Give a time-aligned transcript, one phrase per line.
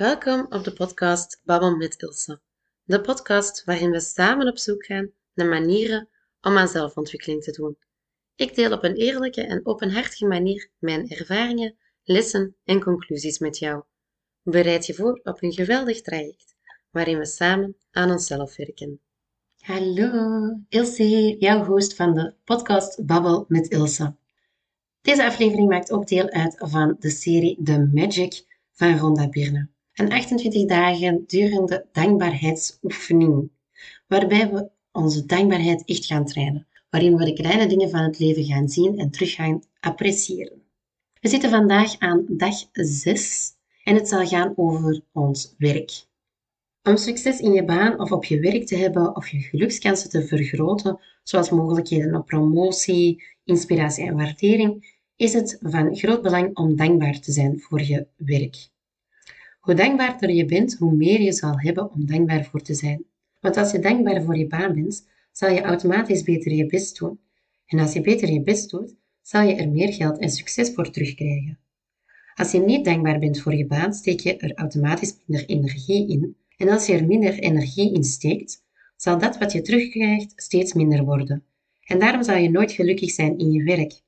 [0.00, 2.40] Welkom op de podcast Babbel met Ilse.
[2.84, 6.08] De podcast waarin we samen op zoek gaan naar manieren
[6.40, 7.76] om aan zelfontwikkeling te doen.
[8.36, 13.82] Ik deel op een eerlijke en openhartige manier mijn ervaringen, lessen en conclusies met jou.
[14.42, 16.54] Bereid je voor op een geweldig traject
[16.90, 19.00] waarin we samen aan onszelf werken.
[19.58, 24.14] Hallo, Ilse jouw host van de podcast Babbel met Ilse.
[25.00, 29.68] Deze aflevering maakt ook deel uit van de serie The Magic van Rhonda Birne.
[30.00, 33.50] Een 28 dagen durende dankbaarheidsoefening,
[34.06, 38.44] waarbij we onze dankbaarheid echt gaan trainen, waarin we de kleine dingen van het leven
[38.44, 40.62] gaan zien en terug gaan appreciëren.
[41.20, 43.52] We zitten vandaag aan dag 6
[43.84, 46.04] en het zal gaan over ons werk.
[46.82, 50.26] Om succes in je baan of op je werk te hebben of je gelukskansen te
[50.26, 57.20] vergroten, zoals mogelijkheden op promotie, inspiratie en waardering, is het van groot belang om dankbaar
[57.20, 58.68] te zijn voor je werk.
[59.60, 63.04] Hoe dankbaarder je bent, hoe meer je zal hebben om dankbaar voor te zijn.
[63.40, 67.20] Want als je dankbaar voor je baan bent, zal je automatisch beter je best doen.
[67.66, 70.90] En als je beter je best doet, zal je er meer geld en succes voor
[70.90, 71.58] terugkrijgen.
[72.34, 76.36] Als je niet dankbaar bent voor je baan, steek je er automatisch minder energie in.
[76.56, 78.64] En als je er minder energie in steekt,
[78.96, 81.44] zal dat wat je terugkrijgt steeds minder worden.
[81.84, 84.00] En daarom zal je nooit gelukkig zijn in je werk.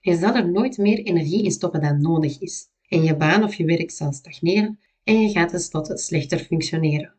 [0.00, 3.54] Je zal er nooit meer energie in stoppen dan nodig is en je baan of
[3.54, 7.14] je werk zal stagneren en je gaat tenslotte slechter functioneren.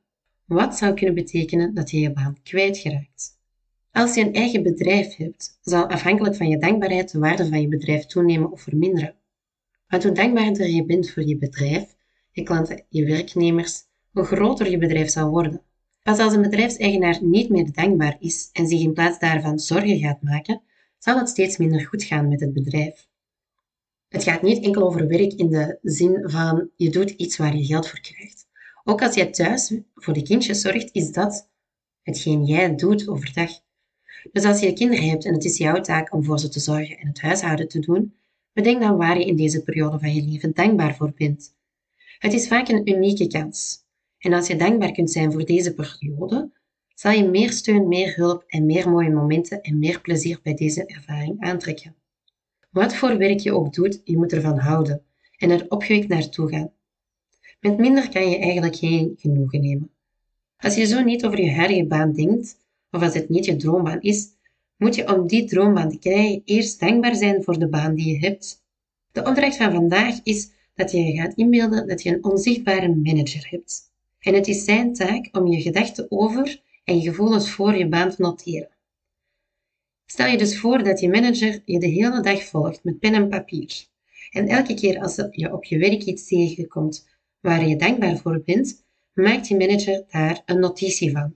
[0.45, 3.39] Wat zou kunnen betekenen dat je je baan kwijtgeraakt?
[3.91, 7.67] Als je een eigen bedrijf hebt, zal afhankelijk van je dankbaarheid de waarde van je
[7.67, 9.15] bedrijf toenemen of verminderen.
[9.87, 11.95] Want hoe dankbaarder je bent voor je bedrijf,
[12.31, 15.61] je klanten, je werknemers, hoe groter je bedrijf zal worden.
[16.03, 20.21] Pas als een bedrijfseigenaar niet meer dankbaar is en zich in plaats daarvan zorgen gaat
[20.21, 20.61] maken,
[20.97, 23.09] zal het steeds minder goed gaan met het bedrijf.
[24.11, 27.65] Het gaat niet enkel over werk in de zin van je doet iets waar je
[27.65, 28.47] geld voor krijgt.
[28.83, 31.49] Ook als jij thuis voor de kindjes zorgt, is dat
[32.01, 33.49] hetgeen jij doet overdag.
[34.31, 36.97] Dus als je kinderen hebt en het is jouw taak om voor ze te zorgen
[36.97, 38.15] en het huishouden te doen,
[38.53, 41.55] bedenk dan waar je in deze periode van je leven dankbaar voor bent.
[42.19, 43.77] Het is vaak een unieke kans.
[44.17, 46.51] En als je dankbaar kunt zijn voor deze periode,
[46.95, 50.85] zal je meer steun, meer hulp en meer mooie momenten en meer plezier bij deze
[50.85, 51.95] ervaring aantrekken.
[52.71, 55.03] Wat voor werk je ook doet, je moet ervan houden
[55.37, 56.71] en er opgewekt naartoe gaan.
[57.59, 59.91] Met minder kan je eigenlijk geen genoegen nemen.
[60.57, 62.57] Als je zo niet over je huidige baan denkt,
[62.91, 64.27] of als het niet je droombaan is,
[64.77, 68.19] moet je om die droombaan te krijgen eerst dankbaar zijn voor de baan die je
[68.19, 68.63] hebt.
[69.11, 73.91] De opdracht van vandaag is dat je gaat inbeelden dat je een onzichtbare manager hebt.
[74.19, 78.09] En het is zijn taak om je gedachten over en je gevoelens voor je baan
[78.09, 78.69] te noteren.
[80.11, 83.29] Stel je dus voor dat je manager je de hele dag volgt met pen en
[83.29, 83.87] papier.
[84.29, 87.07] En elke keer als je op je werk iets tegenkomt
[87.39, 91.35] waar je dankbaar voor bent, maakt je manager daar een notitie van.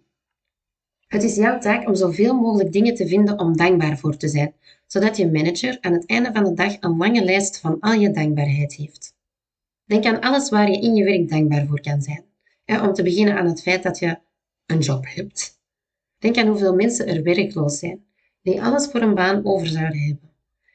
[1.07, 4.53] Het is jouw taak om zoveel mogelijk dingen te vinden om dankbaar voor te zijn,
[4.87, 8.11] zodat je manager aan het einde van de dag een lange lijst van al je
[8.11, 9.15] dankbaarheid heeft.
[9.85, 12.23] Denk aan alles waar je in je werk dankbaar voor kan zijn.
[12.65, 14.19] om te beginnen aan het feit dat je
[14.65, 15.59] een job hebt.
[16.17, 18.05] Denk aan hoeveel mensen er werkloos zijn
[18.45, 20.31] die alles voor een baan over zouden hebben.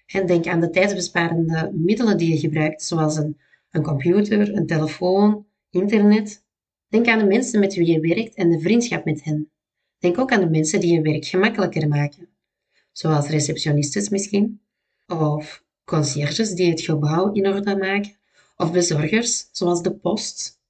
[0.06, 3.38] En denk aan de tijdsbesparende middelen die je gebruikt, zoals een,
[3.70, 6.44] een computer, een telefoon, internet.
[6.88, 9.50] Denk aan de mensen met wie je werkt en de vriendschap met hen.
[9.98, 12.28] Denk ook aan de mensen die je werk gemakkelijker maken,
[12.92, 14.60] zoals receptionistes misschien,
[15.06, 18.16] of conciërges die het gebouw in orde maken,
[18.56, 20.60] of bezorgers, zoals de post.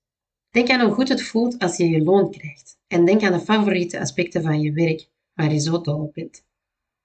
[0.50, 2.78] Denk aan hoe goed het voelt als je je loon krijgt.
[2.86, 6.48] En denk aan de favoriete aspecten van je werk, waar je zo dol op bent.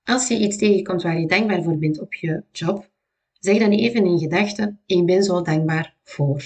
[0.05, 2.89] Als je iets tegenkomt waar je dankbaar voor bent op je job,
[3.39, 6.43] zeg dan even in gedachten, ik ben zo dankbaar voor.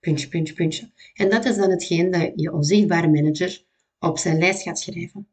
[0.00, 0.90] Puntje, puntje, puntje.
[1.14, 3.64] En dat is dan hetgeen dat je onzichtbare manager
[3.98, 5.28] op zijn lijst gaat schrijven.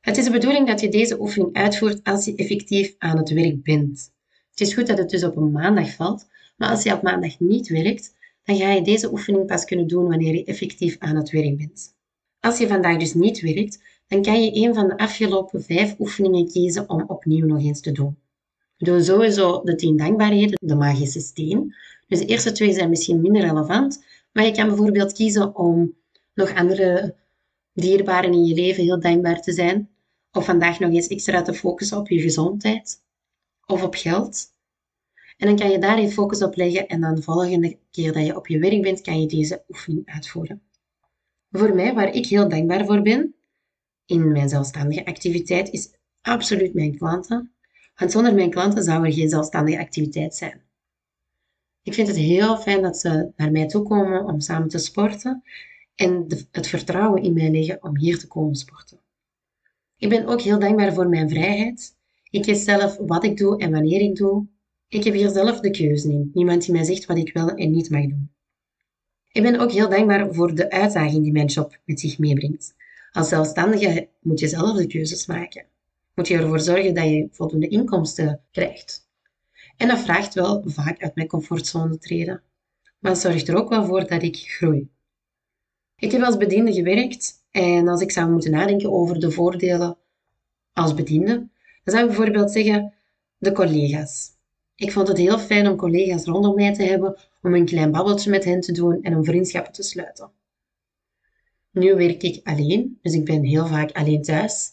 [0.00, 3.62] Het is de bedoeling dat je deze oefening uitvoert als je effectief aan het werk
[3.62, 4.12] bent.
[4.50, 7.40] Het is goed dat het dus op een maandag valt, maar als je op maandag
[7.40, 11.30] niet werkt, dan ga je deze oefening pas kunnen doen wanneer je effectief aan het
[11.30, 11.94] werk bent.
[12.40, 16.48] Als je vandaag dus niet werkt, dan kan je een van de afgelopen vijf oefeningen
[16.48, 18.16] kiezen om opnieuw nog eens te doen.
[18.76, 21.74] We doen sowieso de tien dankbaarheden, de magische steen.
[22.08, 25.94] Dus de eerste twee zijn misschien minder relevant, maar je kan bijvoorbeeld kiezen om
[26.34, 27.14] nog andere
[27.72, 29.88] dierbaren in je leven heel dankbaar te zijn.
[30.32, 33.02] Of vandaag nog eens extra te focussen op je gezondheid
[33.66, 34.52] of op geld.
[35.36, 38.26] En dan kan je daar je focus op leggen en dan de volgende keer dat
[38.26, 40.62] je op je werk bent, kan je deze oefening uitvoeren.
[41.50, 43.34] Voor mij, waar ik heel dankbaar voor ben,
[44.06, 47.52] in mijn zelfstandige activiteit is absoluut mijn klanten.
[47.96, 50.62] Want zonder mijn klanten zou er geen zelfstandige activiteit zijn.
[51.82, 55.42] Ik vind het heel fijn dat ze naar mij toe komen om samen te sporten
[55.94, 58.98] en het vertrouwen in mij leggen om hier te komen sporten.
[59.98, 61.96] Ik ben ook heel dankbaar voor mijn vrijheid.
[62.30, 64.46] Ik kies zelf wat ik doe en wanneer ik doe.
[64.88, 66.30] Ik heb hier zelf de keuze in.
[66.34, 68.30] Niemand die mij zegt wat ik wel en niet mag doen.
[69.32, 72.74] Ik ben ook heel dankbaar voor de uitdaging die mijn job met zich meebrengt.
[73.14, 75.64] Als zelfstandige moet je zelf de keuzes maken.
[76.14, 79.08] Moet je ervoor zorgen dat je voldoende inkomsten krijgt.
[79.76, 82.42] En dat vraagt wel vaak uit mijn comfortzone treden.
[82.98, 84.88] Maar het zorgt er ook wel voor dat ik groei.
[85.96, 89.96] Ik heb als bediende gewerkt en als ik zou moeten nadenken over de voordelen
[90.72, 91.34] als bediende,
[91.84, 92.94] dan zou ik bijvoorbeeld zeggen
[93.38, 94.30] de collega's.
[94.76, 98.30] Ik vond het heel fijn om collega's rondom mij te hebben, om een klein babbeltje
[98.30, 100.30] met hen te doen en om vriendschappen te sluiten.
[101.74, 104.72] Nu werk ik alleen, dus ik ben heel vaak alleen thuis.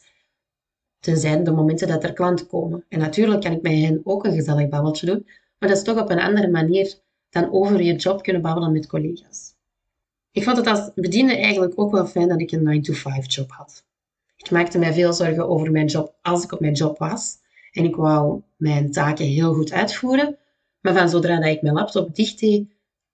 [1.00, 2.86] Tenzij de momenten dat er klanten komen.
[2.90, 5.24] En natuurlijk kan ik met hen ook een gezellig babbeltje doen,
[5.58, 7.00] maar dat is toch op een andere manier
[7.30, 9.56] dan over je job kunnen babbelen met collega's.
[10.32, 13.86] Ik vond het als bediende eigenlijk ook wel fijn dat ik een 9-to-5 job had.
[14.38, 17.38] Ik maakte mij veel zorgen over mijn job als ik op mijn job was.
[17.72, 20.38] En ik wou mijn taken heel goed uitvoeren.
[20.82, 22.40] Maar van zodra dat ik mijn laptop dicht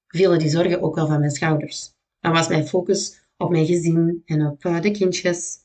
[0.08, 1.92] vielen die zorgen ook wel van mijn schouders.
[2.20, 5.58] Dan was mijn focus op mijn gezin en op eh, de kindjes.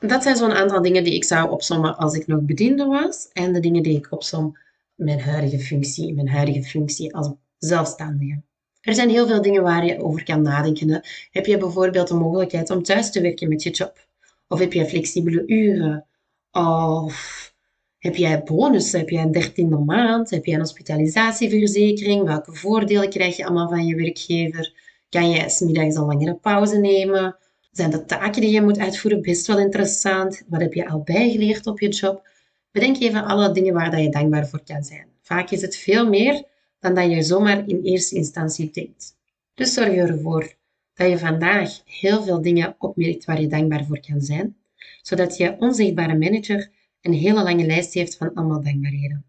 [0.00, 3.28] Dat zijn zo'n aantal dingen die ik zou opsommen als ik nog bediende was.
[3.32, 4.58] En de dingen die ik opsom
[4.94, 8.42] mijn huidige functie, mijn huidige functie als zelfstandige.
[8.80, 11.02] Er zijn heel veel dingen waar je over kan nadenken.
[11.30, 14.06] Heb je bijvoorbeeld de mogelijkheid om thuis te werken met je job?
[14.48, 16.06] Of heb je flexibele uren?
[16.50, 17.54] Of
[17.98, 18.98] heb jij bonussen?
[18.98, 20.30] Heb jij een dertiende maand?
[20.30, 22.24] Heb je een hospitalisatieverzekering?
[22.24, 24.85] Welke voordelen krijg je allemaal van je werkgever?
[25.16, 27.36] Kan je smiddags een langere pauze nemen?
[27.70, 30.42] Zijn de taken die je moet uitvoeren best wel interessant?
[30.48, 32.28] Wat heb je al bijgeleerd op je job?
[32.70, 35.06] Bedenk even alle dingen waar dat je dankbaar voor kan zijn.
[35.22, 36.44] Vaak is het veel meer
[36.80, 39.16] dan dat je zomaar in eerste instantie denkt.
[39.54, 40.54] Dus zorg ervoor
[40.94, 44.56] dat je vandaag heel veel dingen opmerkt waar je dankbaar voor kan zijn,
[45.02, 46.70] zodat je onzichtbare manager
[47.00, 49.24] een hele lange lijst heeft van allemaal dankbaarheden.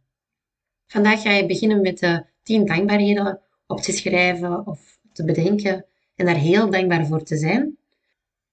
[0.88, 5.86] Vandaag ga je beginnen met de 10 dankbaarheden op te schrijven of te bedenken
[6.16, 7.78] en daar heel dankbaar voor te zijn.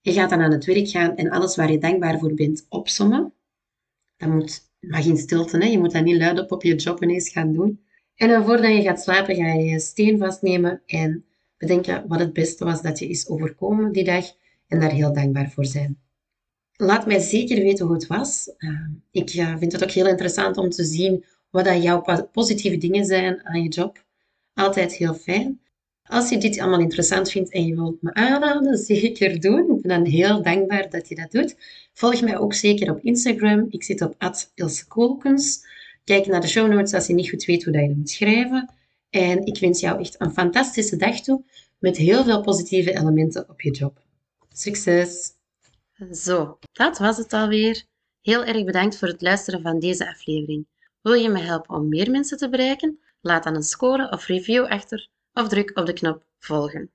[0.00, 3.32] Je gaat dan aan het werk gaan en alles waar je dankbaar voor bent opsommen.
[4.16, 5.66] Dat moet, mag in stilte, hè?
[5.66, 7.84] je moet dat niet luid op je job ineens gaan doen.
[8.14, 11.24] En voordat je gaat slapen, ga je je steen vastnemen en
[11.56, 14.24] bedenken wat het beste was dat je is overkomen die dag
[14.68, 15.98] en daar heel dankbaar voor zijn.
[16.76, 18.50] Laat mij zeker weten hoe het was.
[18.58, 23.04] Uh, ik uh, vind het ook heel interessant om te zien wat jouw positieve dingen
[23.04, 24.04] zijn aan je job.
[24.54, 25.60] Altijd heel fijn.
[26.08, 29.76] Als je dit allemaal interessant vindt en je wilt me aanraden, zeker doen.
[29.76, 31.56] Ik ben dan heel dankbaar dat je dat doet.
[31.92, 33.66] Volg mij ook zeker op Instagram.
[33.70, 35.66] Ik zit op @ilsekolkens.
[36.04, 38.72] Kijk naar de show notes als je niet goed weet hoe dat je moet schrijven.
[39.10, 41.44] En ik wens jou echt een fantastische dag toe
[41.78, 44.02] met heel veel positieve elementen op je job.
[44.52, 45.32] Succes!
[46.12, 47.84] Zo, dat was het alweer.
[48.20, 50.66] Heel erg bedankt voor het luisteren van deze aflevering.
[51.02, 52.98] Wil je me helpen om meer mensen te bereiken?
[53.20, 56.90] Laat dan een score of review achter of druk op de knop volgen.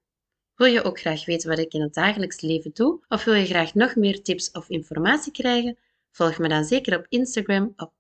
[0.56, 3.00] Wil je ook graag weten wat ik in het dagelijks leven doe?
[3.08, 5.78] Of wil je graag nog meer tips of informatie krijgen?
[6.12, 7.94] Volg me dan zeker op Instagram op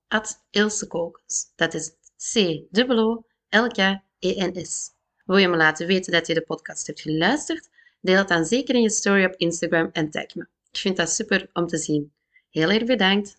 [0.49, 1.51] @ilsekokens.
[1.55, 1.91] Dat is
[2.33, 3.21] C-O-L-K-E-N-S.
[5.25, 7.69] Wil je me laten weten dat je de podcast hebt geluisterd?
[8.01, 10.47] Deel het dan zeker in je story op Instagram en tag me.
[10.71, 12.11] Ik vind dat super om te zien.
[12.49, 13.38] Heel erg bedankt.